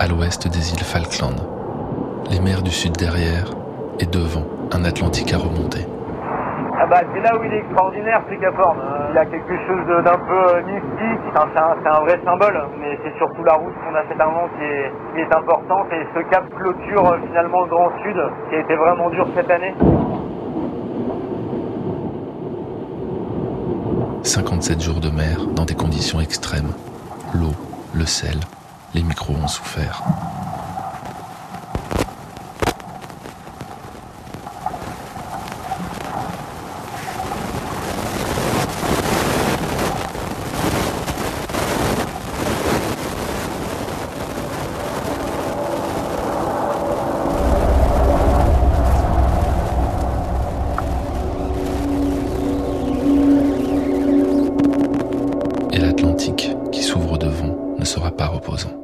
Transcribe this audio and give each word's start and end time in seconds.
à 0.00 0.06
l'ouest 0.08 0.48
des 0.48 0.72
îles 0.72 0.82
Falkland. 0.84 1.40
Les 2.30 2.40
mers 2.40 2.62
du 2.62 2.70
sud 2.70 2.92
derrière 2.96 3.46
et 4.00 4.06
devant 4.06 4.44
un 4.72 4.84
Atlantique 4.84 5.32
à 5.32 5.38
remonter. 5.38 5.86
Ah 6.80 6.86
bah 6.86 7.00
c'est 7.14 7.20
là 7.20 7.38
où 7.38 7.44
il 7.44 7.52
est 7.52 7.58
extraordinaire 7.58 8.22
Horn. 8.58 8.78
Il 9.12 9.18
a 9.18 9.24
quelque 9.26 9.56
chose 9.66 9.86
d'un 9.86 10.18
peu 10.18 10.62
mystique, 10.66 11.20
c'est 11.32 11.88
un, 11.88 12.00
vrai 12.00 12.20
symbole, 12.24 12.60
mais 12.80 12.98
c'est 13.04 13.16
surtout 13.18 13.44
la 13.44 13.54
route 13.54 13.74
qu'on 13.74 13.94
a 13.94 14.02
fait 14.02 14.20
avant 14.20 14.48
qui 14.58 14.64
est, 14.64 14.92
qui 15.14 15.20
est 15.20 15.34
importante 15.34 15.86
et 15.92 16.04
ce 16.12 16.20
cap 16.30 16.44
clôture 16.56 17.16
finalement 17.28 17.62
le 17.62 17.70
Grand 17.70 17.90
Sud 18.02 18.16
qui 18.50 18.56
a 18.56 18.58
été 18.58 18.74
vraiment 18.74 19.10
dur 19.10 19.26
cette 19.36 19.50
année. 19.50 19.74
57 24.24 24.82
jours 24.82 25.00
de 25.00 25.10
mer 25.10 25.46
dans 25.54 25.64
des 25.64 25.74
conditions 25.74 26.20
extrêmes. 26.20 26.72
L'eau, 27.34 27.54
le 27.94 28.06
sel, 28.06 28.38
les 28.94 29.02
micros 29.02 29.34
ont 29.34 29.48
souffert. 29.48 30.02
et 55.72 55.78
l'Atlantique 55.78 56.50
qui 56.70 56.82
s'ouvre 56.82 57.18
ne 57.84 57.88
sera 57.88 58.10
pas 58.10 58.28
reposant. 58.28 58.83